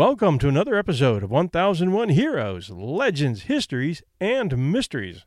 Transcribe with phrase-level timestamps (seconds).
[0.00, 5.26] Welcome to another episode of 1001 Heroes, Legends, Histories, and Mysteries.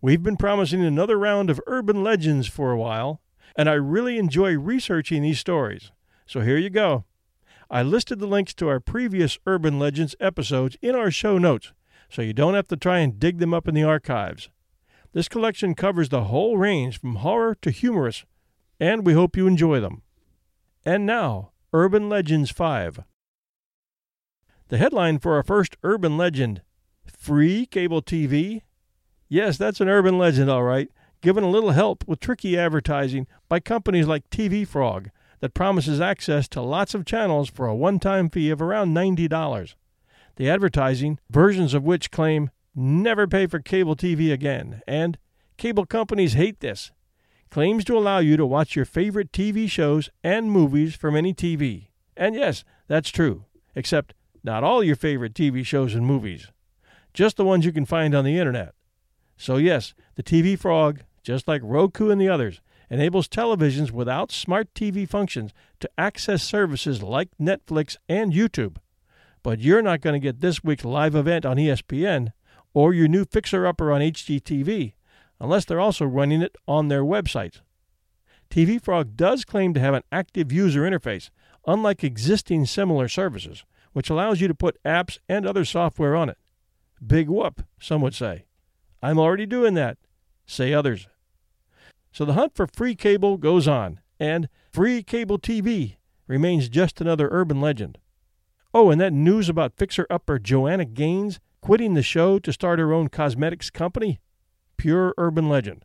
[0.00, 3.20] We've been promising another round of urban legends for a while,
[3.56, 5.92] and I really enjoy researching these stories.
[6.24, 7.04] So here you go.
[7.70, 11.74] I listed the links to our previous Urban Legends episodes in our show notes,
[12.08, 14.48] so you don't have to try and dig them up in the archives.
[15.12, 18.24] This collection covers the whole range from horror to humorous,
[18.80, 20.00] and we hope you enjoy them.
[20.86, 23.00] And now, Urban Legends 5.
[24.70, 26.62] The headline for our first urban legend
[27.04, 28.62] Free cable TV?
[29.28, 30.88] Yes, that's an urban legend, all right,
[31.20, 36.46] given a little help with tricky advertising by companies like TV Frog that promises access
[36.50, 39.74] to lots of channels for a one time fee of around $90.
[40.36, 45.18] The advertising, versions of which claim never pay for cable TV again, and
[45.56, 46.92] cable companies hate this,
[47.50, 51.88] claims to allow you to watch your favorite TV shows and movies from any TV.
[52.16, 56.48] And yes, that's true, except not all your favorite TV shows and movies,
[57.14, 58.74] just the ones you can find on the internet.
[59.36, 64.72] So, yes, the TV Frog, just like Roku and the others, enables televisions without smart
[64.74, 68.76] TV functions to access services like Netflix and YouTube.
[69.42, 72.32] But you're not going to get this week's live event on ESPN
[72.74, 74.92] or your new Fixer Upper on HGTV
[75.40, 77.62] unless they're also running it on their website.
[78.50, 81.30] TV Frog does claim to have an active user interface,
[81.66, 86.38] unlike existing similar services, which allows you to put apps and other software on it.
[87.04, 88.44] Big whoop, some would say.
[89.02, 89.98] I'm already doing that,
[90.46, 91.08] say others.
[92.12, 95.96] So the hunt for free cable goes on, and free cable TV
[96.26, 97.98] remains just another urban legend.
[98.72, 102.92] Oh, and that news about fixer upper Joanna Gaines quitting the show to start her
[102.92, 104.20] own cosmetics company?
[104.76, 105.84] Pure urban legend.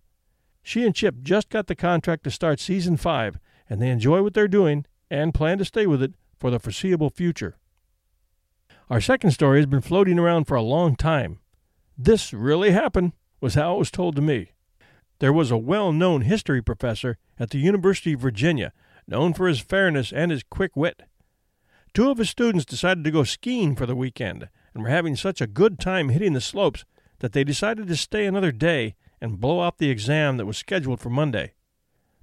[0.62, 3.40] She and Chip just got the contract to start season five,
[3.70, 7.10] and they enjoy what they're doing and plan to stay with it for the foreseeable
[7.10, 7.58] future.
[8.88, 11.40] Our second story has been floating around for a long time.
[11.97, 14.51] This really happened, was how it was told to me.
[15.18, 18.73] There was a well known history professor at the University of Virginia,
[19.07, 21.01] known for his fairness and his quick wit.
[21.96, 25.41] Two of his students decided to go skiing for the weekend and were having such
[25.41, 26.85] a good time hitting the slopes
[27.19, 31.00] that they decided to stay another day and blow out the exam that was scheduled
[31.00, 31.53] for Monday.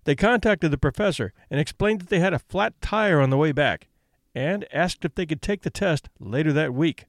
[0.05, 3.51] They contacted the professor and explained that they had a flat tire on the way
[3.51, 3.89] back
[4.35, 7.07] and asked if they could take the test later that week.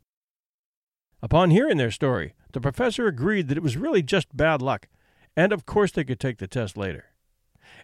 [1.21, 4.87] Upon hearing their story, the professor agreed that it was really just bad luck,
[5.35, 7.05] and of course they could take the test later.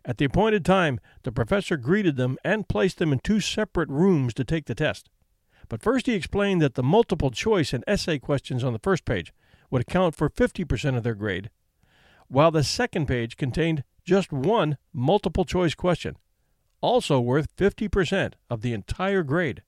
[0.06, 4.34] At the appointed time, the professor greeted them and placed them in two separate rooms
[4.36, 5.10] to take the test.
[5.68, 9.34] But first he explained that the multiple choice and essay questions on the first page
[9.70, 11.50] would account for 50% of their grade,
[12.28, 16.18] while the second page contained just one multiple choice question,
[16.82, 19.64] also worth 50% of the entire grade.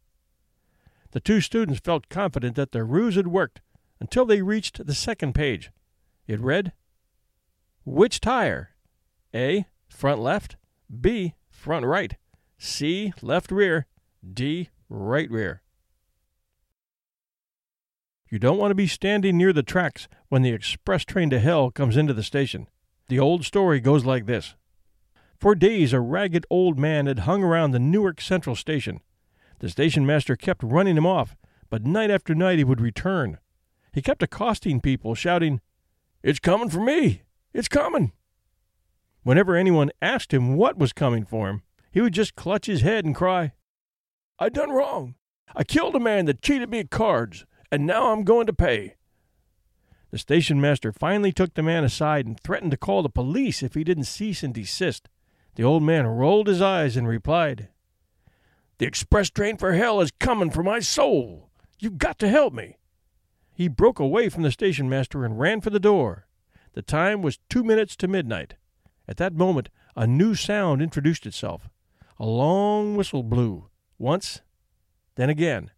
[1.12, 3.62] The two students felt confident that their ruse had worked
[4.00, 5.72] until they reached the second page.
[6.28, 6.74] It read
[7.84, 8.69] Which tire?
[9.34, 9.66] A.
[9.90, 10.56] Front left.
[11.00, 11.36] B.
[11.50, 12.16] Front right.
[12.58, 13.14] C.
[13.22, 13.88] Left rear.
[14.34, 14.69] D.
[14.90, 15.62] Right rear.
[18.30, 21.69] You don't want to be standing near the tracks when the express train to hell
[21.69, 22.68] comes into the station.
[23.10, 24.56] The old story goes like this
[25.42, 29.02] for days, a ragged old man had hung around the Newark Central Station.
[29.58, 31.36] The station master kept running him off,
[31.72, 33.40] but night after night he would return.
[33.92, 35.60] He kept accosting people, shouting,
[36.22, 37.24] It's coming for me!
[37.56, 38.12] It's coming!
[39.24, 43.04] Whenever anyone asked him what was coming for him, he would just clutch his head
[43.04, 43.54] and cry,
[44.38, 45.16] I done wrong!
[45.56, 48.96] I killed a man that cheated me at cards, and now I'm going to pay.
[50.12, 53.74] The station master finally took the man aside and threatened to call the police if
[53.74, 55.10] he didn't cease and desist.
[55.56, 57.68] The old man rolled his eyes and replied,
[58.77, 61.50] The express train for hell is coming for my soul.
[61.80, 62.77] You've got to help me.
[63.53, 66.27] He broke away from the station master and ran for the door.
[66.74, 68.56] The time was two minutes to midnight.
[69.07, 71.69] At that moment, a new sound introduced itself.
[72.18, 74.42] A long whistle blew, once,
[75.15, 75.71] then again.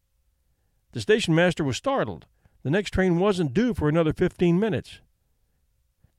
[0.91, 2.27] The station master was startled.
[2.61, 4.99] The next train wasn't due for another fifteen minutes.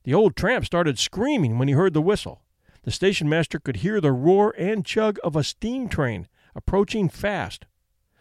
[0.03, 2.41] The old tramp started screaming when he heard the whistle.
[2.85, 7.65] The station master could hear the roar and chug of a steam train approaching fast,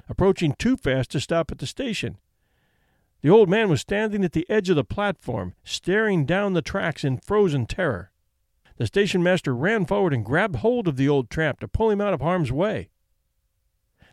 [0.09, 2.17] approaching too fast to stop at the station.
[3.21, 7.05] The old man was standing at the edge of the platform, staring down the tracks
[7.05, 8.11] in frozen terror.
[8.79, 12.01] The station master ran forward and grabbed hold of the old tramp to pull him
[12.01, 12.89] out of harm's way.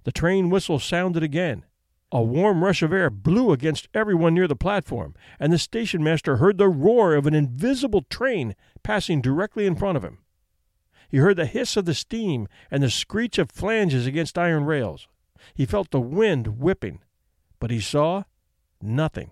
[0.04, 1.64] The train whistle sounded again.
[2.12, 6.38] A warm rush of air blew against everyone near the platform, and the station master
[6.38, 8.54] heard the roar of an invisible train
[8.84, 10.18] passing directly in front of him.
[11.12, 15.10] He heard the hiss of the steam and the screech of flanges against iron rails.
[15.54, 17.02] He felt the wind whipping,
[17.60, 18.24] but he saw
[18.82, 19.32] nothing.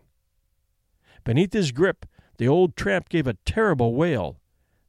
[1.24, 2.06] Beneath his grip,
[2.38, 4.42] the old tramp gave a terrible wail.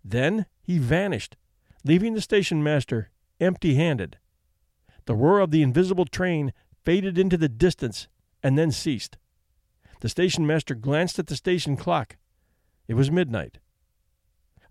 [0.05, 1.37] Then he vanished,
[1.85, 4.19] leaving the station master empty handed.
[5.07, 6.53] The roar of the invisible train
[6.85, 8.09] faded into the distance
[8.43, 9.17] and then ceased.
[10.01, 12.17] The station master glanced at the station clock.
[12.89, 13.59] It was midnight.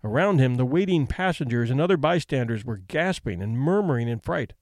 [0.02, 4.54] Around him, the waiting passengers and other bystanders were gasping and murmuring in fright.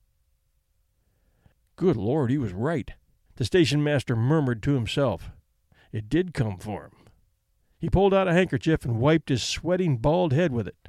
[1.76, 2.90] Good Lord, he was right,
[3.36, 5.30] the station master murmured to himself.
[5.92, 6.92] It did come for him.
[7.78, 10.88] He pulled out a handkerchief and wiped his sweating bald head with it.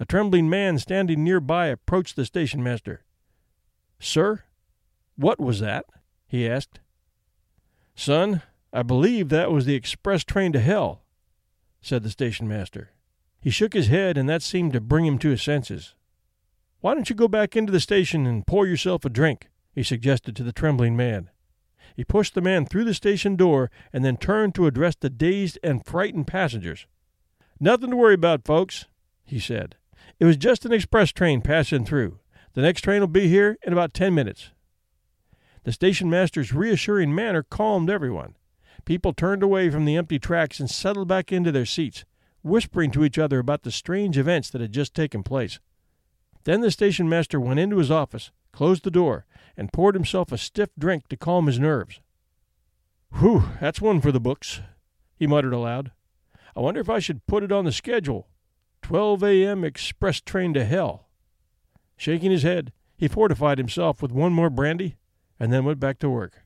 [0.00, 3.04] A trembling man standing nearby approached the station master.
[3.98, 4.44] Sir,
[5.16, 5.84] what was that?
[6.26, 6.80] he asked.
[7.94, 8.42] Son,
[8.72, 11.02] I believe that was the express train to hell,
[11.80, 12.90] said the station master.
[13.46, 15.94] He shook his head, and that seemed to bring him to his senses.
[16.80, 19.50] Why don't you go back into the station and pour yourself a drink?
[19.72, 21.30] he suggested to the trembling man.
[21.94, 25.60] He pushed the man through the station door and then turned to address the dazed
[25.62, 26.88] and frightened passengers.
[27.60, 28.86] Nothing to worry about, folks,
[29.24, 29.76] he said.
[30.18, 32.18] It was just an express train passing through.
[32.54, 34.50] The next train will be here in about ten minutes.
[35.62, 38.34] The station master's reassuring manner calmed everyone.
[38.84, 42.04] People turned away from the empty tracks and settled back into their seats
[42.46, 45.58] whispering to each other about the strange events that had just taken place.
[46.44, 49.26] Then the station master went into his office, closed the door,
[49.56, 52.00] and poured himself a stiff drink to calm his nerves.
[53.18, 54.60] Whew, that's one for the books,
[55.16, 55.90] he muttered aloud.
[56.54, 58.28] I wonder if I should put it on the schedule.
[58.82, 59.64] 12 a.m.
[59.64, 61.08] express train to hell.
[61.96, 64.96] Shaking his head, he fortified himself with one more brandy
[65.40, 66.45] and then went back to work.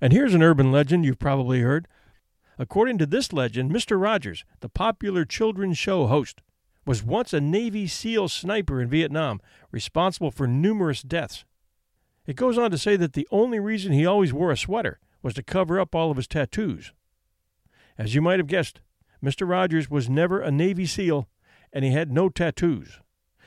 [0.00, 1.86] And here's an urban legend you've probably heard.
[2.58, 4.00] According to this legend, Mr.
[4.00, 6.40] Rogers, the popular children's show host,
[6.86, 9.40] was once a Navy SEAL sniper in Vietnam,
[9.70, 11.44] responsible for numerous deaths.
[12.26, 15.34] It goes on to say that the only reason he always wore a sweater was
[15.34, 16.92] to cover up all of his tattoos.
[17.98, 18.80] As you might have guessed,
[19.22, 19.48] Mr.
[19.48, 21.28] Rogers was never a Navy SEAL
[21.72, 23.00] and he had no tattoos.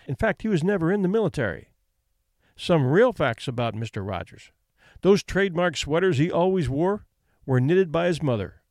[0.08, 1.70] In fact, he was never in the military.
[2.56, 4.06] Some real facts about Mr.
[4.06, 4.52] Rogers.
[5.04, 7.06] Those trademark sweaters he always wore
[7.46, 8.62] were knitted by his mother.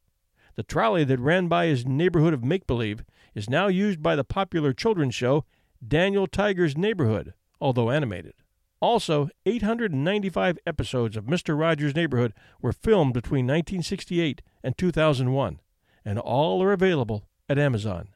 [0.55, 4.25] The trolley that ran by his neighborhood of make believe is now used by the
[4.25, 5.45] popular children's show
[5.87, 8.33] Daniel Tiger's Neighborhood, although animated.
[8.81, 11.59] Also, 895 episodes of Mr.
[11.59, 15.61] Rogers' Neighborhood were filmed between 1968 and 2001,
[16.05, 18.09] and all are available at Amazon.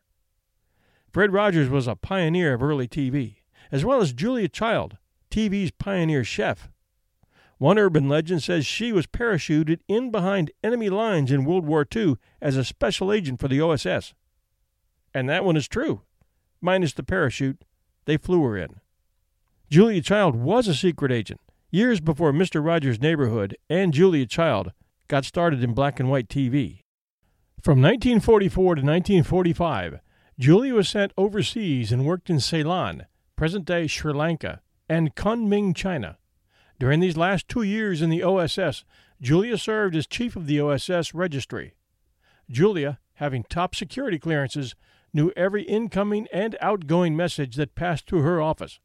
[1.13, 3.37] Fred Rogers was a pioneer of early TV,
[3.71, 4.97] as well as Julia Child,
[5.31, 6.71] TV's pioneer chef.
[7.59, 12.17] One urban legend says she was parachuted in behind enemy lines in World War II
[12.41, 14.13] as a special agent for the OSS.
[15.15, 16.03] And that one is true.
[16.61, 17.65] Minus the parachute,
[18.05, 18.81] they flew her in.
[19.71, 22.65] Julia Child was a secret agent years before Mr.
[22.65, 24.73] Rogers' Neighborhood and Julia Child
[25.09, 26.83] got started in black and white TV.
[27.63, 30.01] From 1944 to 1945,
[30.39, 36.19] Julia was sent overseas and worked in Ceylon, present day Sri Lanka, and Kunming, China.
[36.79, 38.85] During these last two years in the OSS,
[39.21, 41.75] Julia served as chief of the OSS registry.
[42.51, 44.75] Julia, having top security clearances,
[45.13, 48.79] knew every incoming and outgoing message that passed through her office,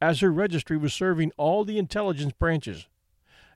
[0.00, 2.86] as her registry was serving all the intelligence branches.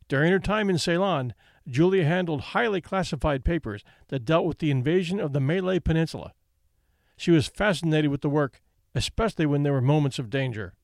[0.09, 1.35] During her time in Ceylon,
[1.69, 6.33] Julia handled highly classified papers that dealt with the invasion of the Malay Peninsula.
[7.17, 8.61] She was fascinated with the work,
[8.95, 10.75] especially when there were moments of danger.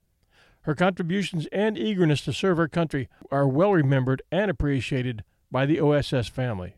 [0.68, 5.80] Her contributions and eagerness to serve her country are well remembered and appreciated by the
[5.80, 6.76] OSS family.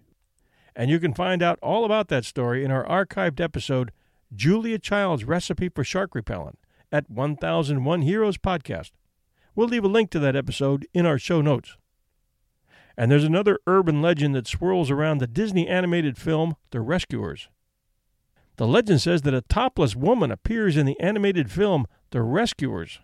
[0.76, 3.90] And you can find out all about that story in our archived episode,
[4.32, 6.60] Julia Child's Recipe for Shark Repellent,
[6.92, 8.92] at 1001 Heroes Podcast.
[9.56, 11.76] We'll leave a link to that episode in our show notes.
[12.96, 17.48] And there's another urban legend that swirls around the Disney animated film The Rescuers.
[18.54, 23.00] The legend says that a topless woman appears in the animated film The Rescuers.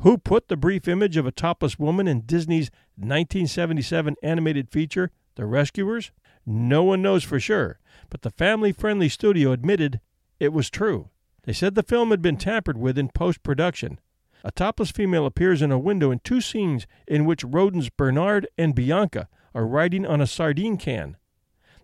[0.00, 5.46] Who put the brief image of a topless woman in Disney's 1977 animated feature, The
[5.46, 6.12] Rescuers?
[6.44, 10.00] No one knows for sure, but the family friendly studio admitted
[10.38, 11.08] it was true.
[11.44, 13.98] They said the film had been tampered with in post production.
[14.44, 18.74] A topless female appears in a window in two scenes in which rodents Bernard and
[18.74, 21.16] Bianca are riding on a sardine can.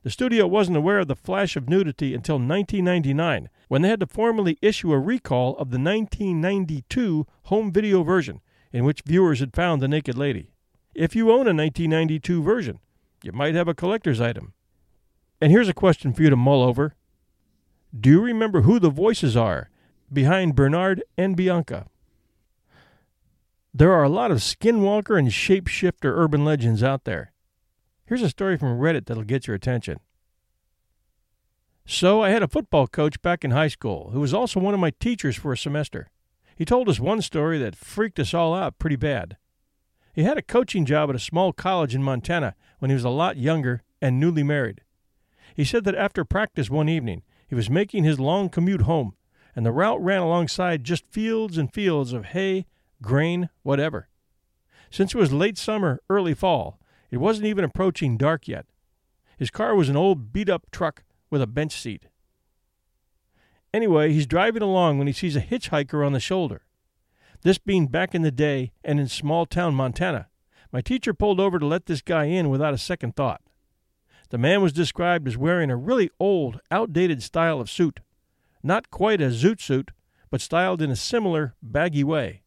[0.02, 4.06] The studio wasn't aware of the flash of nudity until 1999, when they had to
[4.06, 8.40] formally issue a recall of the 1992 home video version,
[8.72, 10.50] in which viewers had found the naked lady.
[10.94, 12.80] If you own a 1992 version,
[13.22, 14.54] you might have a collector's item.
[15.40, 16.94] And here's a question for you to mull over
[17.98, 19.70] Do you remember who the voices are
[20.12, 21.86] behind Bernard and Bianca?
[23.72, 27.31] There are a lot of skinwalker and shapeshifter urban legends out there.
[28.12, 29.98] Here's a story from Reddit that'll get your attention.
[31.86, 34.80] So, I had a football coach back in high school who was also one of
[34.80, 36.10] my teachers for a semester.
[36.54, 39.38] He told us one story that freaked us all out pretty bad.
[40.12, 43.08] He had a coaching job at a small college in Montana when he was a
[43.08, 44.82] lot younger and newly married.
[45.54, 49.14] He said that after practice one evening, he was making his long commute home,
[49.56, 52.66] and the route ran alongside just fields and fields of hay,
[53.00, 54.10] grain, whatever.
[54.90, 56.78] Since it was late summer, early fall,
[57.12, 58.66] it wasn't even approaching dark yet.
[59.36, 62.06] His car was an old beat up truck with a bench seat.
[63.72, 66.62] Anyway, he's driving along when he sees a hitchhiker on the shoulder.
[67.42, 70.28] This being back in the day and in small town Montana,
[70.72, 73.42] my teacher pulled over to let this guy in without a second thought.
[74.30, 78.00] The man was described as wearing a really old, outdated style of suit.
[78.62, 79.90] Not quite a zoot suit,
[80.30, 82.42] but styled in a similar, baggy way.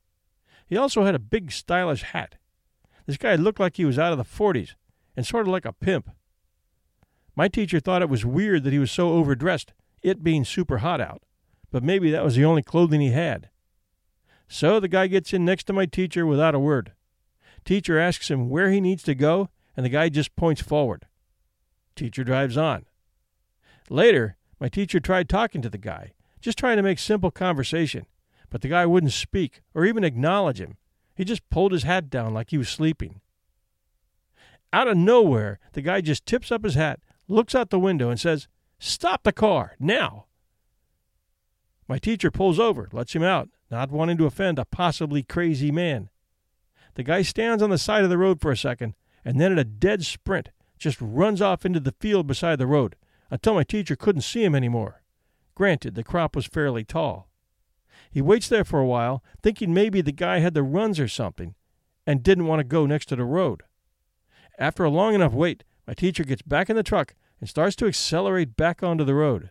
[0.66, 2.36] He also had a big, stylish hat.
[3.06, 4.76] This guy looked like he was out of the 40s
[5.16, 6.10] and sort of like a pimp.
[7.36, 11.02] My teacher thought it was weird that he was so overdressed, it being super hot
[11.02, 11.24] out,
[11.72, 13.50] but maybe that was the only clothing he had.
[14.48, 16.94] So the guy gets in next to my teacher without a word.
[17.66, 21.08] Teacher asks him where he needs to go, and the guy just points forward.
[21.96, 22.86] Teacher drives on.
[23.90, 28.06] Later, my teacher tried talking to the guy, just trying to make simple conversation,
[28.50, 30.78] but the guy wouldn't speak or even acknowledge him.
[31.16, 33.22] He just pulled his hat down like he was sleeping.
[34.74, 38.20] Out of nowhere, the guy just tips up his hat, looks out the window, and
[38.20, 40.26] says, Stop the car, now!
[41.88, 46.10] My teacher pulls over, lets him out, not wanting to offend a possibly crazy man.
[46.96, 49.60] The guy stands on the side of the road for a second, and then at
[49.60, 52.96] a dead sprint, just runs off into the field beside the road
[53.32, 55.02] until my teacher couldn't see him anymore.
[55.56, 57.30] Granted, the crop was fairly tall.
[58.16, 61.54] He waits there for a while, thinking maybe the guy had the runs or something,
[62.08, 63.64] and didn't want to go next to the road.
[64.58, 67.88] After a long enough wait, my teacher gets back in the truck and starts to
[67.88, 69.50] accelerate back onto the road.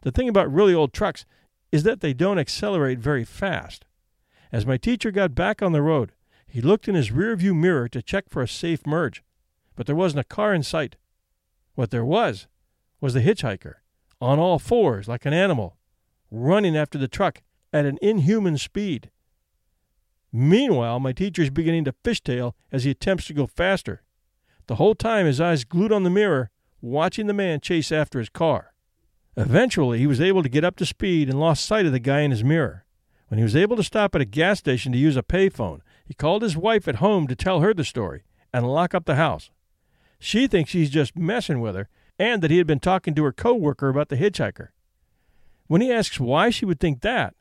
[0.00, 1.26] The thing about really old trucks
[1.70, 3.84] is that they don't accelerate very fast.
[4.50, 6.12] As my teacher got back on the road,
[6.46, 9.22] he looked in his rearview mirror to check for a safe merge,
[9.76, 10.96] but there wasn't a car in sight.
[11.74, 12.46] What there was
[12.98, 13.74] was the hitchhiker,
[14.22, 15.76] on all fours like an animal,
[16.30, 19.10] running after the truck at an inhuman speed.
[20.32, 24.02] Meanwhile, my teacher is beginning to fishtail as he attempts to go faster.
[24.66, 28.28] The whole time, his eyes glued on the mirror, watching the man chase after his
[28.28, 28.72] car.
[29.36, 32.20] Eventually, he was able to get up to speed and lost sight of the guy
[32.20, 32.84] in his mirror.
[33.28, 36.14] When he was able to stop at a gas station to use a payphone, he
[36.14, 38.22] called his wife at home to tell her the story
[38.52, 39.50] and lock up the house.
[40.18, 43.32] She thinks he's just messing with her and that he had been talking to her
[43.32, 44.68] coworker about the hitchhiker.
[45.66, 47.34] When he asks why she would think that,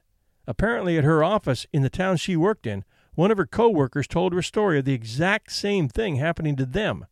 [0.47, 2.85] Apparently, at her office in the town she worked in,
[3.15, 6.65] one of her coworkers told her a story of the exact same thing happening to
[6.65, 7.05] them.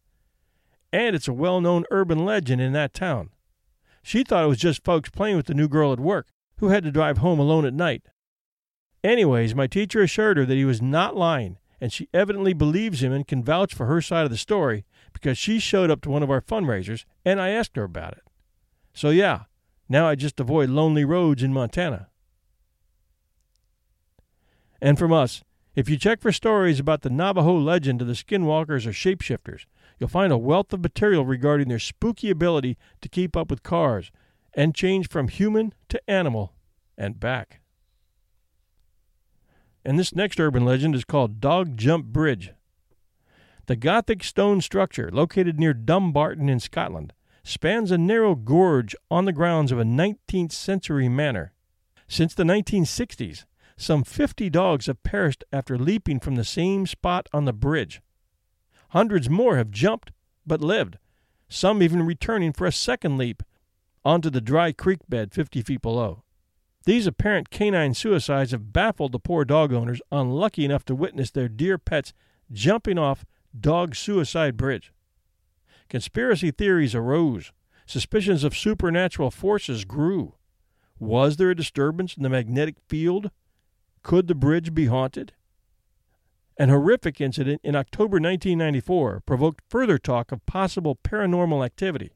[0.93, 3.31] And it's a well known urban legend in that town.
[4.01, 6.27] She thought it was just folks playing with the new girl at work
[6.59, 8.03] who had to drive home alone at night.
[9.03, 13.11] Anyways, my teacher assured her that he was not lying, and she evidently believes him
[13.11, 16.23] and can vouch for her side of the story because she showed up to one
[16.23, 18.23] of our fundraisers and I asked her about it.
[18.93, 19.43] So, yeah,
[19.89, 22.07] now I just avoid lonely roads in Montana.
[24.85, 28.85] And from us, if you check for stories about the Navajo legend of the skinwalkers
[28.85, 29.65] or shapeshifters,
[29.97, 34.11] you'll find a wealth of material regarding their spooky ability to keep up with cars
[34.53, 36.53] and change from human to animal
[36.99, 37.61] and back.
[39.83, 42.51] And this next urban legend is called Dog Jump Bridge.
[43.65, 47.11] The Gothic stone structure, located near Dumbarton in Scotland,
[47.43, 51.53] spans a narrow gorge on the grounds of a 19th century manor.
[52.07, 53.45] Since the 1960s,
[53.77, 58.01] some 50 dogs have perished after leaping from the same spot on the bridge.
[58.89, 60.11] Hundreds more have jumped
[60.45, 60.97] but lived,
[61.49, 63.43] some even returning for a second leap
[64.03, 66.23] onto the dry creek bed 50 feet below.
[66.85, 71.49] These apparent canine suicides have baffled the poor dog owners unlucky enough to witness their
[71.49, 72.13] dear pets
[72.51, 73.25] jumping off
[73.59, 74.93] Dog Suicide Bridge.
[75.89, 77.51] Conspiracy theories arose.
[77.87, 80.35] Suspicions of supernatural forces grew.
[80.99, 83.31] Was there a disturbance in the magnetic field?
[84.05, 85.33] Could the bridge be haunted?
[86.59, 92.11] An horrific incident in October 1994 provoked further talk of possible paranormal activity.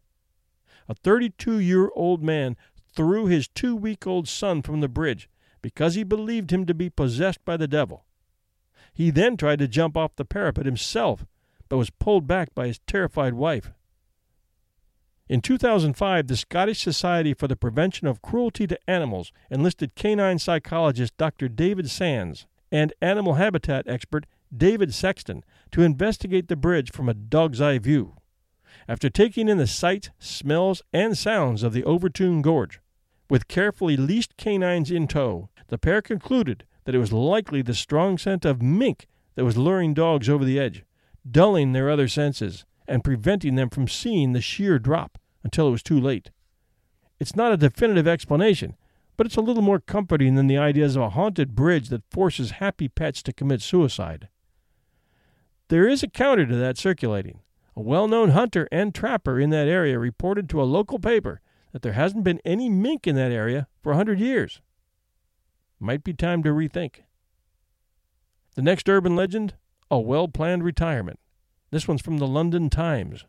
[0.88, 2.56] A 32 year old man
[2.96, 5.32] threw his two week old son from the bridge
[5.64, 8.06] because he believed him to be possessed by the devil.
[8.94, 11.26] He then tried to jump off the parapet himself,
[11.70, 13.72] but was pulled back by his terrified wife.
[15.30, 21.16] In 2005, the Scottish Society for the Prevention of Cruelty to Animals enlisted canine psychologist
[21.18, 21.48] Dr.
[21.48, 27.62] David Sands and animal habitat expert David Sexton to investigate the bridge from a dog's
[27.62, 28.16] eye view.
[28.88, 32.80] After taking in the sights, smells, and sounds of the Overtoun Gorge,
[33.30, 38.18] with carefully leashed canines in tow, the pair concluded that it was likely the strong
[38.18, 39.06] scent of mink
[39.36, 40.84] that was luring dogs over the edge,
[41.30, 45.84] dulling their other senses, and preventing them from seeing the sheer drop until it was
[45.84, 46.32] too late.
[47.20, 48.76] It's not a definitive explanation,
[49.18, 52.52] but it's a little more comforting than the ideas of a haunted bridge that forces
[52.52, 54.30] happy pets to commit suicide.
[55.68, 57.42] There is a counter to that circulating.
[57.76, 61.82] A well known hunter and trapper in that area reported to a local paper that
[61.82, 64.62] there hasn't been any mink in that area for a hundred years.
[65.80, 67.04] Might be time to rethink.
[68.56, 69.54] The next urban legend
[69.92, 71.20] a well planned retirement.
[71.72, 73.26] This one's from the London Times.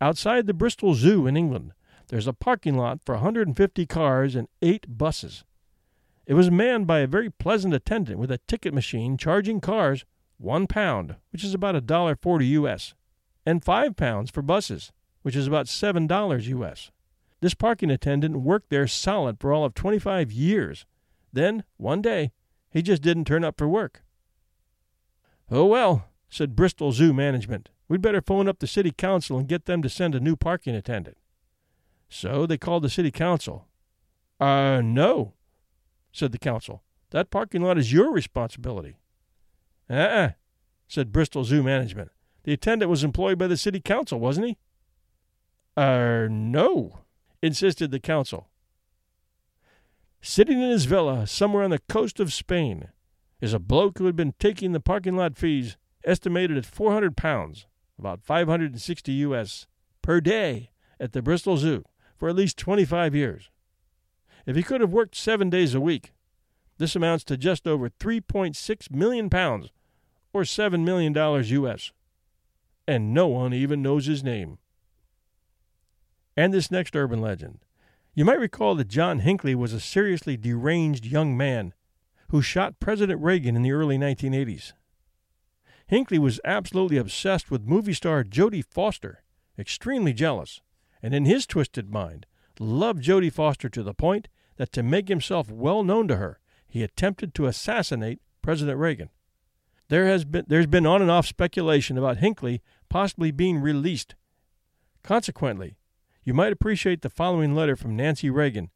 [0.00, 1.72] Outside the Bristol Zoo in England,
[2.08, 5.44] there's a parking lot for 150 cars and eight buses.
[6.26, 10.04] It was manned by a very pleasant attendant with a ticket machine charging cars
[10.38, 12.94] one pound, which is about a dollar forty U.S.,
[13.46, 14.92] and five pounds for buses,
[15.22, 16.90] which is about seven dollars U.S.
[17.40, 20.86] This parking attendant worked there solid for all of 25 years.
[21.32, 22.32] Then, one day,
[22.70, 24.02] he just didn't turn up for work.
[25.50, 27.68] Oh, well, said Bristol Zoo management.
[27.88, 30.74] We'd better phone up the city council and get them to send a new parking
[30.74, 31.16] attendant.
[32.08, 33.66] So they called the city council.
[34.40, 35.34] Uh, no,
[36.12, 36.82] said the council.
[37.10, 38.96] That parking lot is your responsibility.
[39.88, 40.30] Uh uh
[40.88, 42.10] said Bristol Zoo management.
[42.44, 44.58] The attendant was employed by the city council, wasn't he?
[45.76, 47.00] Uh, no,
[47.42, 48.48] insisted the council.
[50.20, 52.88] Sitting in his villa somewhere on the coast of Spain
[53.40, 57.66] is a bloke who had been taking the parking lot fees, estimated at 400 pounds,
[57.98, 59.66] about 560 U.S.,
[60.02, 61.84] per day at the Bristol Zoo
[62.16, 63.50] for at least 25 years.
[64.46, 66.12] If he could have worked seven days a week,
[66.78, 69.70] this amounts to just over 3.6 million pounds,
[70.32, 71.92] or $7 million U.S.
[72.86, 74.58] And no one even knows his name.
[76.36, 77.60] And this next urban legend.
[78.14, 81.74] You might recall that John Hinckley was a seriously deranged young man
[82.28, 84.72] who shot President Reagan in the early 1980s.
[85.88, 89.22] Hinckley was absolutely obsessed with movie star Jodie Foster,
[89.58, 90.60] extremely jealous,
[91.02, 92.26] and in his twisted mind,
[92.58, 96.82] loved Jodie Foster to the point that to make himself well known to her, he
[96.82, 99.10] attempted to assassinate President Reagan.
[99.88, 104.16] There has been there's been on and off speculation about Hinckley possibly being released.
[105.04, 105.78] Consequently,
[106.24, 108.70] you might appreciate the following letter from Nancy Reagan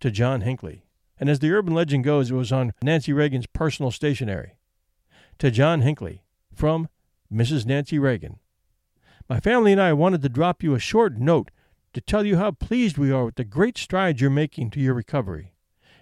[0.00, 0.86] to John Hinckley.
[1.18, 4.54] And as the urban legend goes, it was on Nancy Reagan's personal stationery.
[5.38, 6.22] To John Hinckley,
[6.60, 6.90] from
[7.32, 7.64] Mrs.
[7.64, 8.38] Nancy Reagan.
[9.30, 11.50] My family and I wanted to drop you a short note
[11.94, 14.92] to tell you how pleased we are with the great strides you're making to your
[14.92, 15.54] recovery.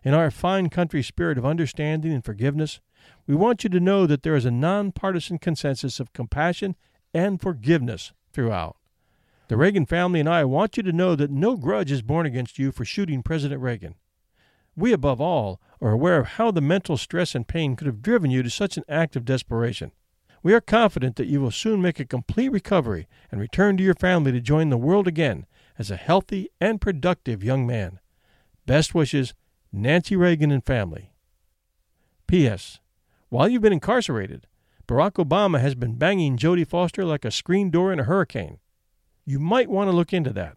[0.03, 2.81] In our fine country spirit of understanding and forgiveness,
[3.25, 6.75] we want you to know that there is a nonpartisan consensus of compassion
[7.15, 8.77] and forgiveness throughout.
[9.47, 12.59] The Reagan family and I want you to know that no grudge is borne against
[12.59, 13.95] you for shooting President Reagan.
[14.75, 18.33] We, above all, are aware of how the mental stress and pain could have driven
[18.33, 19.93] you to such an act of desperation.
[20.43, 23.95] We are confident that you will soon make a complete recovery and return to your
[23.95, 25.47] family to join the world again
[25.79, 27.99] as a healthy and productive young man.
[28.67, 29.35] Best wishes,
[29.73, 31.13] Nancy Reagan and family.
[32.27, 32.81] P.S.
[33.29, 34.47] While you've been incarcerated,
[34.87, 38.59] Barack Obama has been banging Jodie Foster like a screen door in a hurricane.
[39.27, 40.57] You might want to look into that.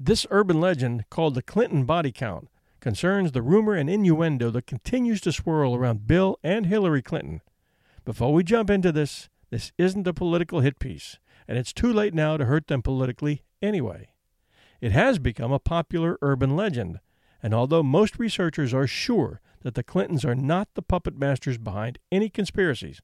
[0.00, 2.48] This urban legend, called the Clinton body count,
[2.80, 7.40] concerns the rumor and innuendo that continues to swirl around Bill and Hillary Clinton.
[8.08, 12.14] Before we jump into this, this isn't a political hit piece, and it's too late
[12.14, 14.08] now to hurt them politically anyway.
[14.80, 17.00] It has become a popular urban legend,
[17.42, 21.98] and although most researchers are sure that the Clintons are not the puppet masters behind
[22.10, 23.02] any conspiracies,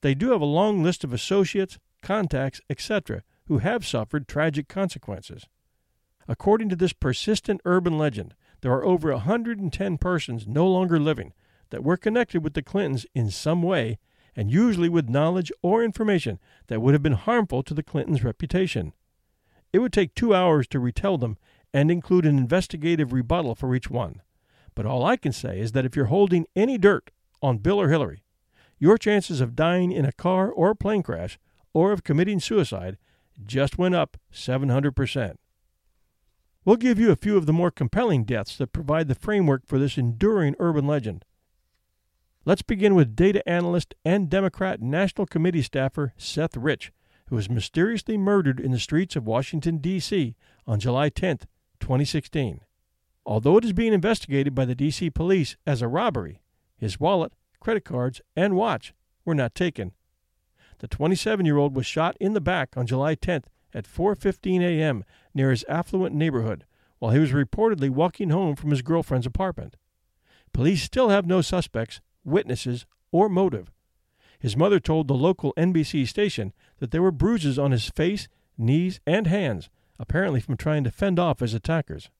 [0.00, 5.46] they do have a long list of associates, contacts, etc., who have suffered tragic consequences.
[6.26, 11.34] According to this persistent urban legend, there are over 110 persons no longer living
[11.72, 13.98] that were connected with the Clintons in some way,
[14.36, 18.92] and usually with knowledge or information that would have been harmful to the Clintons' reputation.
[19.72, 21.38] It would take two hours to retell them
[21.72, 24.20] and include an investigative rebuttal for each one.
[24.74, 27.88] But all I can say is that if you're holding any dirt on Bill or
[27.88, 28.22] Hillary,
[28.78, 31.38] your chances of dying in a car or plane crash
[31.72, 32.98] or of committing suicide
[33.46, 35.36] just went up 700%.
[36.66, 39.78] We'll give you a few of the more compelling deaths that provide the framework for
[39.78, 41.24] this enduring urban legend.
[42.44, 46.92] Let's begin with data analyst and Democrat National Committee staffer Seth Rich,
[47.28, 50.34] who was mysteriously murdered in the streets of Washington, D.C.
[50.66, 51.38] on July 10,
[51.78, 52.60] 2016.
[53.24, 55.08] Although it is being investigated by the D.C.
[55.10, 56.40] police as a robbery,
[56.76, 58.92] his wallet, credit cards, and watch
[59.24, 59.92] were not taken.
[60.80, 65.04] The 27 year old was shot in the back on July 10th at 4:15 a.m.
[65.32, 66.64] near his affluent neighborhood
[66.98, 69.76] while he was reportedly walking home from his girlfriend's apartment.
[70.52, 73.70] Police still have no suspects, witnesses, or motive.
[74.38, 79.00] His mother told the local NBC station that there were bruises on his face, knees,
[79.06, 82.10] and hands, apparently from trying to fend off his attackers.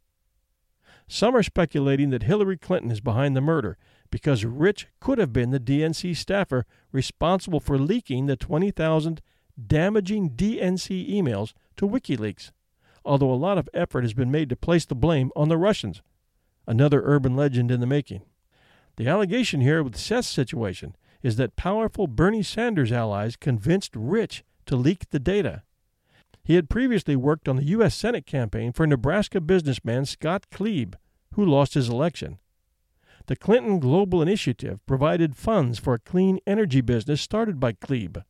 [1.08, 3.76] Some are speculating that Hillary Clinton is behind the murder
[4.10, 9.20] because Rich could have been the DNC staffer responsible for leaking the 20,000
[9.66, 12.52] damaging DNC emails to WikiLeaks,
[13.04, 16.02] although a lot of effort has been made to place the blame on the Russians,
[16.66, 18.22] another urban legend in the making.
[18.96, 24.76] The allegation here with Seth's situation is that powerful Bernie Sanders allies convinced Rich to
[24.76, 25.62] leak the data.
[26.44, 27.94] He had previously worked on the U.S.
[27.94, 30.94] Senate campaign for Nebraska businessman Scott Kleeb,
[31.35, 32.38] who lost his election.
[33.26, 38.24] The Clinton Global Initiative provided funds for a clean energy business started by Kleeb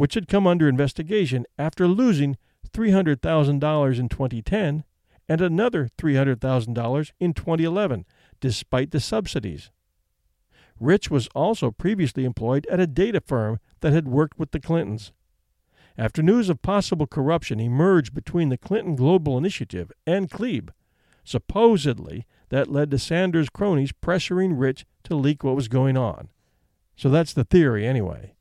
[0.00, 2.38] which had come under investigation after losing
[2.72, 4.82] $300,000 in 2010
[5.28, 8.06] and another $300,000 in 2011,
[8.40, 9.70] despite the subsidies.
[10.80, 15.12] Rich was also previously employed at a data firm that had worked with the Clintons.
[15.98, 20.70] After news of possible corruption emerged between the Clinton Global Initiative and Kleeb,
[21.22, 26.30] supposedly that led to Sanders' cronies pressuring Rich to leak what was going on.
[26.96, 28.34] So that's the theory, anyway.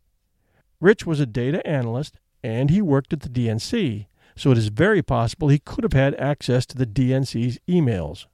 [0.79, 5.01] Rich was a data analyst and he worked at the DNC, so it is very
[5.01, 8.27] possible he could have had access to the DNC's emails.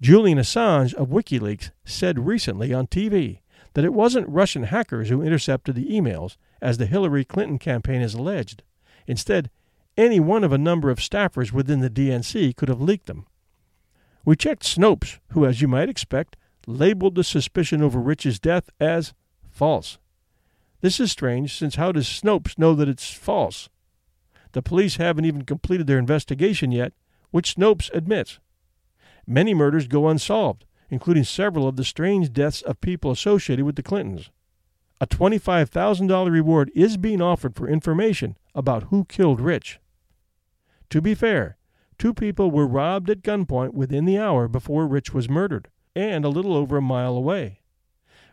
[0.00, 3.40] Julian Assange of WikiLeaks said recently on TV
[3.74, 8.14] that it wasn't Russian hackers who intercepted the emails, as the Hillary Clinton campaign has
[8.14, 8.62] alleged.
[9.06, 9.50] Instead,
[9.96, 13.26] any one of a number of staffers within the DNC could have leaked them.
[14.24, 19.14] We checked Snopes, who, as you might expect, labeled the suspicion over Rich's death as
[19.50, 19.98] false.
[20.80, 23.68] This is strange, since how does Snopes know that it's false?
[24.52, 26.92] The police haven't even completed their investigation yet,
[27.30, 28.38] which Snopes admits.
[29.30, 33.82] Many murders go unsolved, including several of the strange deaths of people associated with the
[33.82, 34.30] Clintons.
[35.02, 39.80] A $25,000 reward is being offered for information about who killed Rich.
[40.88, 41.58] To be fair,
[41.98, 46.30] two people were robbed at gunpoint within the hour before Rich was murdered, and a
[46.30, 47.60] little over a mile away.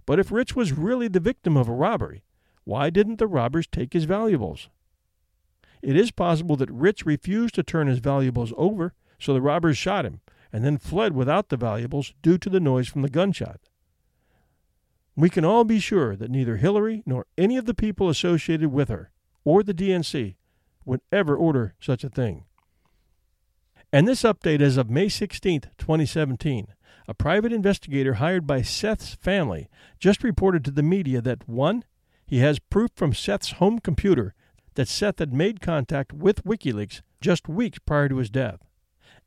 [0.05, 2.23] But if Rich was really the victim of a robbery,
[2.63, 4.69] why didn't the robbers take his valuables?
[5.81, 10.05] It is possible that Rich refused to turn his valuables over, so the robbers shot
[10.05, 13.59] him and then fled without the valuables due to the noise from the gunshot.
[15.15, 18.89] We can all be sure that neither Hillary nor any of the people associated with
[18.89, 19.11] her
[19.43, 20.35] or the DNC
[20.83, 22.45] would ever order such a thing.
[23.93, 26.67] And this update is of May 16, 2017.
[27.07, 31.83] A private investigator hired by Seth's family just reported to the media that 1.
[32.25, 34.33] He has proof from Seth's home computer
[34.73, 38.59] that Seth had made contact with WikiLeaks just weeks prior to his death,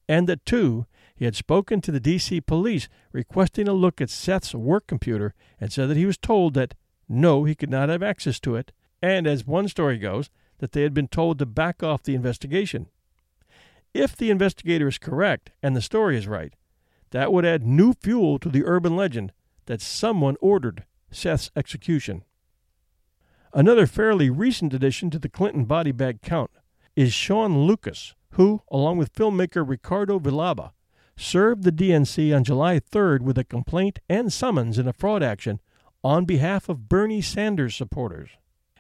[0.09, 0.87] and that two,
[1.18, 2.40] He had spoken to the D.C.
[2.42, 6.74] police requesting a look at Seth's work computer and said that he was told that
[7.09, 8.70] no, he could not have access to it,
[9.02, 12.87] and as one story goes, that they had been told to back off the investigation.
[13.92, 16.54] If the investigator is correct and the story is right,
[17.11, 19.33] that would add new fuel to the urban legend
[19.66, 22.22] that someone ordered Seth's execution.
[23.52, 26.52] Another fairly recent addition to the Clinton body bag count
[26.94, 30.72] is Shawn Lucas, who, along with filmmaker Ricardo Villalba,
[31.18, 35.61] served the DNC on July 3rd with a complaint and summons in a fraud action
[36.04, 38.31] on behalf of Bernie Sanders supporters.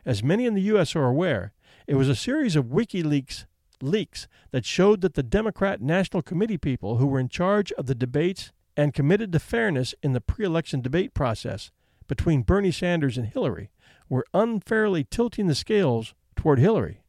[0.06, 0.94] As many in the U.S.
[0.94, 1.52] are aware,
[1.86, 3.44] it was a series of WikiLeaks
[3.82, 7.94] leaks that showed that the Democrat National Committee people who were in charge of the
[7.94, 11.70] debates and committed to fairness in the pre election debate process
[12.06, 13.70] between Bernie Sanders and Hillary
[14.08, 17.02] were unfairly tilting the scales toward Hillary.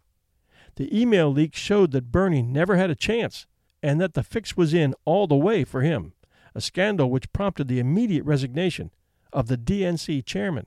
[0.76, 3.48] The email leaks showed that Bernie never had a chance
[3.82, 6.14] and that the fix was in all the way for him,
[6.56, 8.92] a scandal which prompted the immediate resignation
[9.32, 10.66] of the DNC chairman.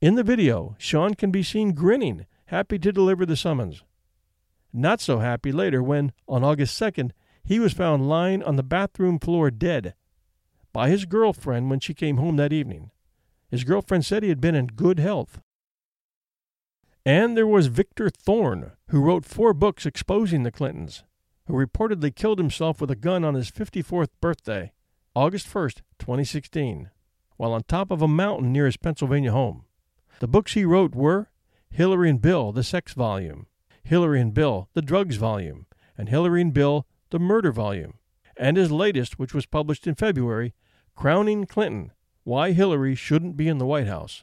[0.00, 3.82] In the video, Shawn can be seen grinning, happy to deliver the summons.
[4.72, 7.10] Not so happy later when, on August 2nd,
[7.42, 9.94] he was found lying on the bathroom floor dead
[10.72, 12.90] by his girlfriend when she came home that evening.
[13.50, 15.40] His girlfriend said he had been in good health.
[17.04, 21.04] And there was Victor Thorn, who wrote four books exposing the Clintons,
[21.48, 24.70] who reportedly killed himself with a gun on his 54th birthday,
[25.16, 26.90] August 1st, 2016,
[27.38, 29.64] while on top of a mountain near his Pennsylvania home.
[30.20, 31.30] The books he wrote were
[31.70, 33.46] Hillary and Bill, the sex volume,
[33.82, 37.94] Hillary and Bill, the drugs volume, and Hillary and Bill, the murder volume,
[38.36, 40.52] and his latest, which was published in February,
[40.94, 41.92] Crowning Clinton
[42.24, 44.22] Why Hillary Shouldn't Be in the White House.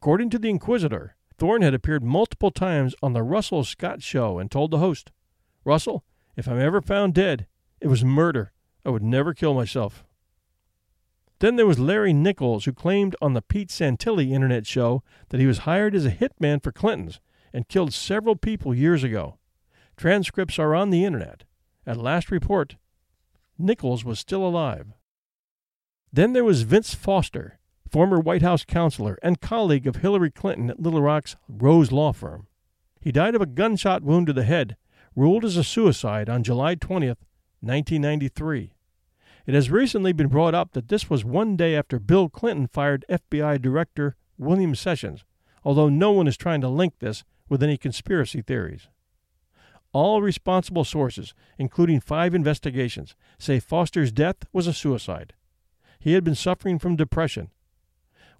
[0.00, 4.50] According to the Inquisitr, Thorn had appeared multiple times on the Russell Scott show and
[4.50, 5.12] told the host,
[5.64, 6.04] Russell,
[6.38, 7.48] if I'm ever found dead,
[7.80, 8.52] it was murder.
[8.86, 10.04] I would never kill myself.
[11.40, 15.46] Then there was Larry Nichols, who claimed on the Pete Santilli internet show that he
[15.46, 17.18] was hired as a hitman for Clintons
[17.52, 19.38] and killed several people years ago.
[19.96, 21.42] Transcripts are on the internet.
[21.84, 22.76] At last report,
[23.58, 24.92] Nichols was still alive.
[26.12, 27.58] Then there was Vince Foster,
[27.90, 32.46] former White House counselor and colleague of Hillary Clinton at Little Rock's Rose Law Firm.
[33.00, 34.76] He died of a gunshot wound to the head,
[35.18, 37.18] ruled as a suicide on July 20th,
[37.60, 38.72] 1993.
[39.46, 43.04] It has recently been brought up that this was one day after Bill Clinton fired
[43.10, 45.24] FBI Director William Sessions,
[45.64, 48.86] although no one is trying to link this with any conspiracy theories.
[49.92, 55.34] All responsible sources, including five investigations, say Foster's death was a suicide.
[55.98, 57.50] He had been suffering from depression.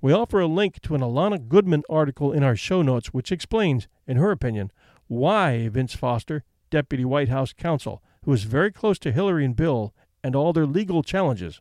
[0.01, 3.89] We offer a link to an Alana Goodman article in our show notes which explains,
[4.07, 4.71] in her opinion,
[5.09, 9.95] why Vince Foster, Deputy White House counsel, who was very close to Hillary and Bill
[10.23, 11.61] and all their legal challenges,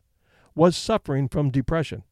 [0.54, 2.02] was suffering from depression.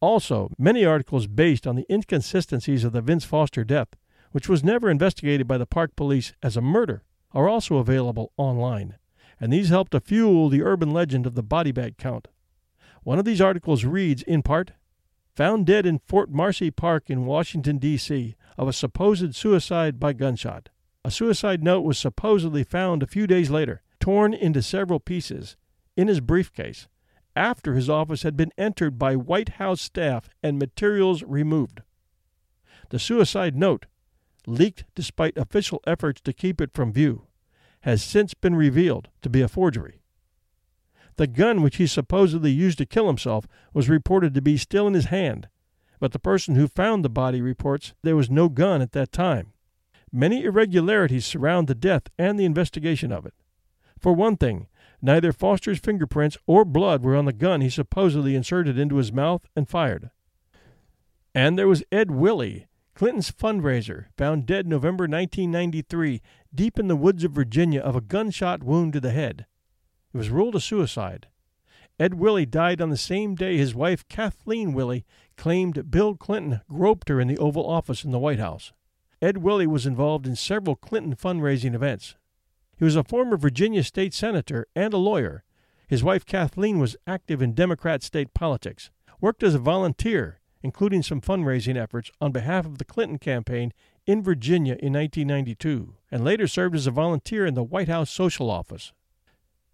[0.00, 3.88] Also, many articles based on the inconsistencies of the Vince Foster death,
[4.32, 8.96] which was never investigated by the Park Police as a murder, are also available online,
[9.40, 12.28] and these help to fuel the urban legend of the body bag count.
[13.02, 14.72] One of these articles reads, in part,
[15.34, 20.68] Found dead in Fort Marcy Park in Washington, D.C., of a supposed suicide by gunshot.
[21.08, 25.56] A suicide note was supposedly found a few days later, torn into several pieces,
[25.96, 26.86] in his briefcase,
[27.34, 31.80] after his office had been entered by White House staff and materials removed.
[32.90, 33.86] The suicide note,
[34.46, 37.26] leaked despite official efforts to keep it from view,
[37.84, 40.02] has since been revealed to be a forgery.
[41.16, 44.92] The gun which he supposedly used to kill himself was reported to be still in
[44.92, 45.48] his hand,
[46.00, 49.54] but the person who found the body reports there was no gun at that time.
[50.12, 53.34] Many irregularities surround the death and the investigation of it.
[53.98, 54.68] For one thing,
[55.02, 59.46] neither Foster's fingerprints or blood were on the gun he supposedly inserted into his mouth
[59.54, 60.10] and fired.
[61.34, 66.22] And there was Ed Willey, Clinton's fundraiser, found dead November 1993,
[66.54, 69.46] deep in the woods of Virginia of a gunshot wound to the head.
[70.12, 71.28] It was ruled a suicide.
[72.00, 75.04] Ed Willey died on the same day his wife, Kathleen Willey,
[75.36, 78.72] claimed Bill Clinton groped her in the Oval Office in the White House.
[79.20, 82.14] Ed Willey was involved in several Clinton fundraising events.
[82.76, 85.44] He was a former Virginia state senator and a lawyer.
[85.88, 91.20] His wife Kathleen was active in Democrat state politics, worked as a volunteer, including some
[91.20, 93.72] fundraising efforts on behalf of the Clinton campaign
[94.06, 98.50] in Virginia in 1992, and later served as a volunteer in the White House Social
[98.50, 98.92] Office.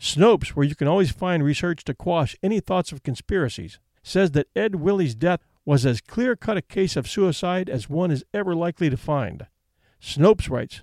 [0.01, 4.49] Snopes, where you can always find research to quash any thoughts of conspiracies, says that
[4.57, 8.55] Ed Willey's death was as clear cut a case of suicide as one is ever
[8.55, 9.47] likely to find.
[10.01, 10.83] Snopes writes,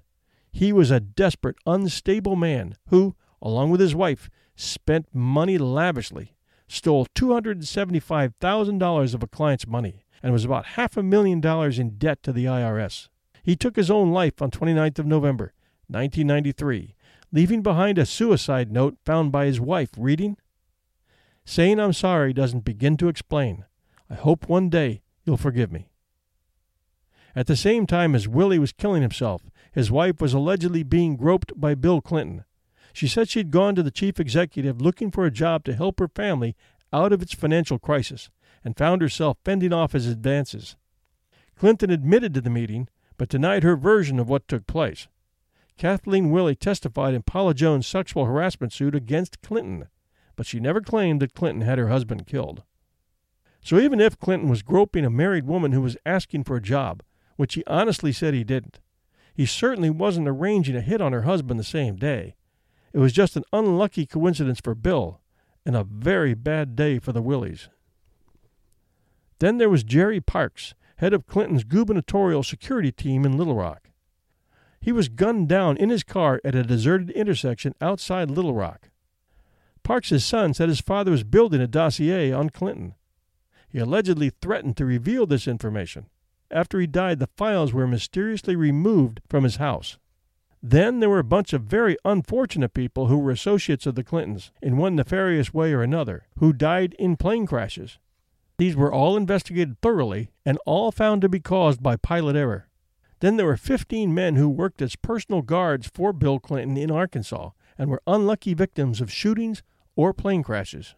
[0.51, 6.35] He was a desperate, unstable man who, along with his wife, spent money lavishly,
[6.67, 12.23] stole $275,000 of a client's money, and was about half a million dollars in debt
[12.23, 13.09] to the IRS.
[13.43, 15.53] He took his own life on 29th of November,
[15.87, 16.95] 1993,
[17.31, 20.37] leaving behind a suicide note found by his wife reading,
[21.43, 23.65] Saying I'm sorry doesn't begin to explain.
[24.11, 25.87] I hope one day you'll forgive me.
[27.33, 31.53] At the same time as Willey was killing himself, his wife was allegedly being groped
[31.55, 32.43] by Bill Clinton.
[32.91, 36.09] She said she'd gone to the chief executive looking for a job to help her
[36.09, 36.57] family
[36.91, 38.29] out of its financial crisis
[38.65, 40.75] and found herself fending off his advances.
[41.55, 45.07] Clinton admitted to the meeting, but denied her version of what took place.
[45.77, 49.87] Kathleen Willey testified in Paula Jones' sexual harassment suit against Clinton,
[50.35, 52.63] but she never claimed that Clinton had her husband killed.
[53.61, 57.03] So even if Clinton was groping a married woman who was asking for a job,
[57.35, 58.79] which he honestly said he didn't,
[59.33, 62.35] he certainly wasn't arranging a hit on her husband the same day.
[62.93, 65.21] It was just an unlucky coincidence for Bill,
[65.65, 67.69] and a very bad day for the Willeys.
[69.39, 73.89] Then there was Jerry Parks, head of Clinton's gubernatorial security team in Little Rock.
[74.79, 78.89] He was gunned down in his car at a deserted intersection outside Little Rock.
[79.83, 82.95] Parks's son said his father was building a dossier on Clinton.
[83.71, 86.07] He allegedly threatened to reveal this information.
[86.49, 89.97] After he died, the files were mysteriously removed from his house.
[90.61, 94.51] Then there were a bunch of very unfortunate people who were associates of the Clintons
[94.61, 97.97] in one nefarious way or another, who died in plane crashes.
[98.57, 102.67] These were all investigated thoroughly and all found to be caused by pilot error.
[103.21, 107.51] Then there were 15 men who worked as personal guards for Bill Clinton in Arkansas
[107.77, 109.63] and were unlucky victims of shootings
[109.95, 110.95] or plane crashes.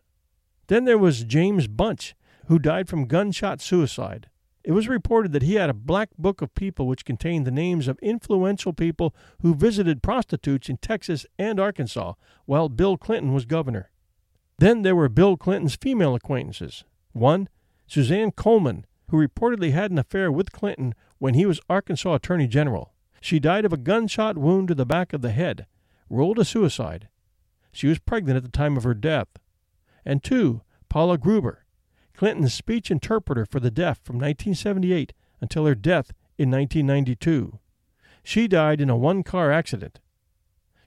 [0.68, 2.16] Then there was James Bunch,
[2.48, 4.30] who died from gunshot suicide.
[4.64, 7.88] It was reported that he had a black book of people which contained the names
[7.88, 12.14] of influential people who visited prostitutes in Texas and Arkansas
[12.46, 13.92] while Bill Clinton was governor.
[14.60, 16.86] Then there were Bill Clinton's female acquaintances.
[17.12, 17.50] One,
[17.88, 22.94] Suzanne Coleman, who reportedly had an affair with Clinton when he was Arkansas Attorney General.
[23.20, 25.66] She died of a gunshot wound to the back of the head,
[26.10, 27.10] rolled a suicide.
[27.72, 29.28] She was pregnant at the time of her death.
[30.06, 31.63] And two, Paula Gruber,
[32.24, 37.60] Clinton's speech interpreter for the deaf from 1978 until her death in 1992.
[38.24, 40.00] She died in a one car accident.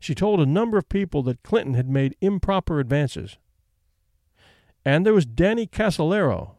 [0.01, 3.37] She told a number of people that Clinton had made improper advances.
[4.83, 6.53] And there was Danny Casolaro.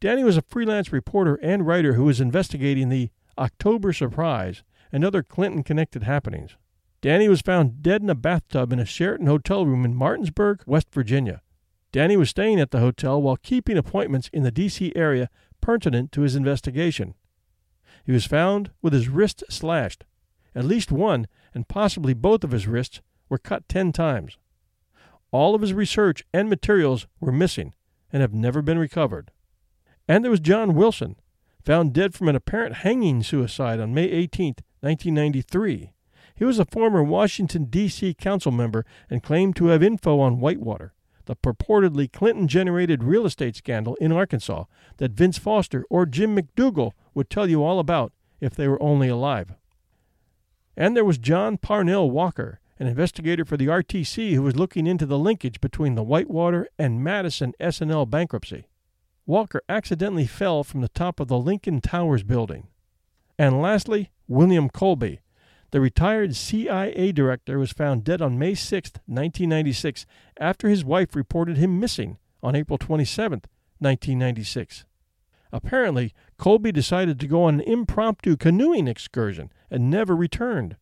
[0.00, 5.22] Danny was a freelance reporter and writer who was investigating the October Surprise, and other
[5.22, 6.56] Clinton connected happenings.
[7.00, 10.88] Danny was found dead in a bathtub in a Sheraton hotel room in Martinsburg, West
[10.92, 11.42] Virginia.
[11.96, 14.92] Danny was staying at the hotel while keeping appointments in the D.C.
[14.94, 15.30] area
[15.62, 17.14] pertinent to his investigation.
[18.04, 20.04] He was found with his wrist slashed.
[20.54, 24.36] At least one, and possibly both of his wrists, were cut ten times.
[25.30, 27.72] All of his research and materials were missing
[28.12, 29.30] and have never been recovered.
[30.06, 31.16] And there was John Wilson,
[31.64, 35.92] found dead from an apparent hanging suicide on May 18, 1993.
[36.34, 38.12] He was a former Washington, D.C.
[38.12, 40.92] council member and claimed to have info on Whitewater,
[41.26, 44.64] the purportedly Clinton generated real estate scandal in Arkansas
[44.96, 49.08] that Vince Foster or Jim McDougal would tell you all about if they were only
[49.08, 49.54] alive.
[50.76, 55.06] And there was John Parnell Walker, an investigator for the RTC who was looking into
[55.06, 58.66] the linkage between the Whitewater and Madison S&L bankruptcy.
[59.24, 62.68] Walker accidentally fell from the top of the Lincoln Towers building.
[63.38, 65.20] And lastly, William Colby,
[65.76, 70.06] the retired CIA director, was found dead on May 6, 1996,
[70.40, 73.42] after his wife reported him missing on April 27,
[73.78, 74.86] 1996.
[75.52, 80.78] Apparently, Colby decided to go on an impromptu canoeing excursion and never returned.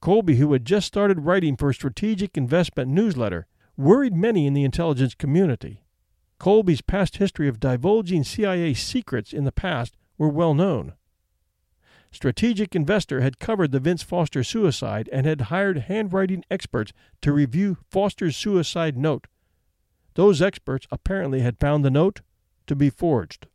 [0.00, 4.64] Colby, who had just started writing for a strategic investment newsletter, worried many in the
[4.64, 5.84] intelligence community.
[6.40, 10.94] Colby's past history of divulging CIA secrets in the past were well known.
[12.14, 17.76] Strategic Investor had covered the Vince Foster suicide and had hired handwriting experts to review
[17.90, 19.26] Foster's suicide note.
[20.14, 22.20] Those experts apparently had found the note
[22.68, 23.48] to be forged.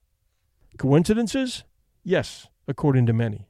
[0.78, 1.64] Coincidences?
[2.03, 3.47] Yes, according to many.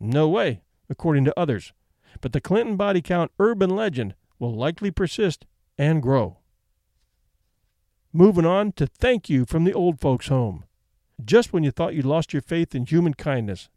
[0.00, 1.72] No way, according to others.
[2.20, 5.46] But the Clinton body count urban legend will likely persist
[5.78, 6.38] and grow.
[8.12, 10.64] Moving on to thank you from the old folks' home.
[11.24, 13.68] Just when you thought you'd lost your faith in human kindness,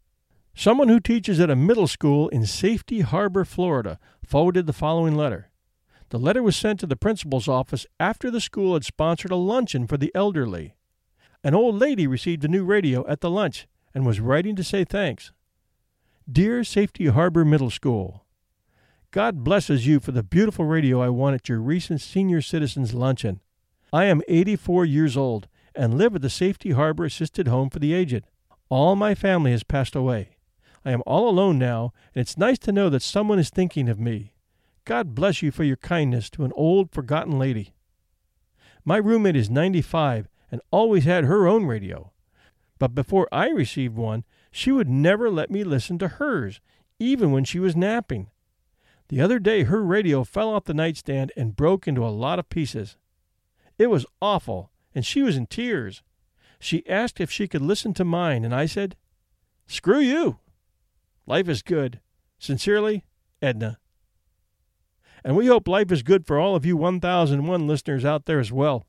[0.54, 5.50] someone who teaches at a middle school in Safety Harbor, Florida, forwarded the following letter.
[6.10, 9.86] The letter was sent to the principal's office after the school had sponsored a luncheon
[9.86, 10.74] for the elderly.
[11.42, 14.84] An old lady received a new radio at the lunch and was writing to say
[14.84, 15.32] thanks.
[16.30, 18.24] Dear Safety Harbor Middle School,
[19.10, 23.40] God blesses you for the beautiful radio I won at your recent Senior Citizens Luncheon.
[23.92, 27.92] I am 84 years old and live at the Safety Harbor Assisted Home for the
[27.92, 28.24] Aged.
[28.68, 30.33] All my family has passed away.
[30.84, 33.98] I am all alone now, and it's nice to know that someone is thinking of
[33.98, 34.34] me.
[34.84, 37.74] God bless you for your kindness to an old, forgotten lady.
[38.84, 42.12] My roommate is 95 and always had her own radio.
[42.78, 46.60] But before I received one, she would never let me listen to hers,
[46.98, 48.28] even when she was napping.
[49.08, 52.48] The other day, her radio fell off the nightstand and broke into a lot of
[52.48, 52.96] pieces.
[53.78, 56.02] It was awful, and she was in tears.
[56.58, 58.96] She asked if she could listen to mine, and I said,
[59.66, 60.38] Screw you.
[61.26, 62.00] Life is good.
[62.38, 63.04] Sincerely,
[63.40, 63.78] Edna.
[65.24, 68.52] And we hope life is good for all of you 1001 listeners out there as
[68.52, 68.84] well.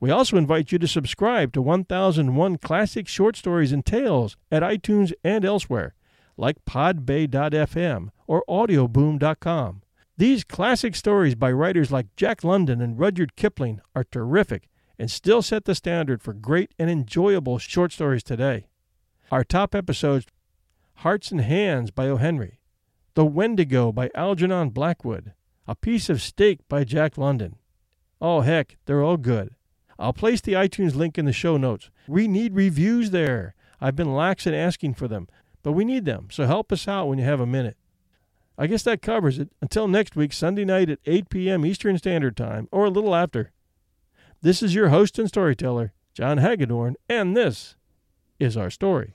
[0.00, 5.12] We also invite you to subscribe to 1001 Classic Short Stories and Tales at iTunes
[5.22, 5.94] and elsewhere,
[6.36, 9.82] like podbay.fm or audioboom.com.
[10.18, 15.40] These classic stories by writers like Jack London and Rudyard Kipling are terrific and still
[15.40, 18.66] set the standard for great and enjoyable short stories today.
[19.30, 20.26] Our top episodes
[21.02, 22.16] Hearts and Hands by O.
[22.16, 22.60] Henry,
[23.14, 25.32] The Wendigo by Algernon Blackwood,
[25.66, 27.56] A Piece of Steak by Jack London.
[28.20, 29.56] Oh, heck, they're all good.
[29.98, 31.90] I'll place the iTunes link in the show notes.
[32.06, 33.56] We need reviews there.
[33.80, 35.26] I've been lax in asking for them,
[35.64, 37.76] but we need them, so help us out when you have a minute.
[38.56, 39.48] I guess that covers it.
[39.60, 41.66] Until next week, Sunday night at 8 p.m.
[41.66, 43.50] Eastern Standard Time, or a little after.
[44.40, 47.74] This is your host and storyteller, John Hagedorn, and this
[48.38, 49.14] is our story.